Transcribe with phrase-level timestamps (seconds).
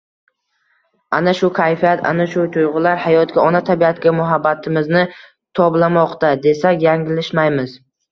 [1.17, 5.03] Ana shu kayfiyat, ana shu tuygʻular hayotga, ona tabiatga muhabbatimizni
[5.61, 7.77] toblamoqda, desak yanglishmaymiz.